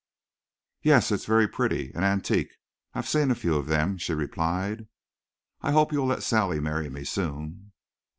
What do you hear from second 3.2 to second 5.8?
a few of them," she replied. "I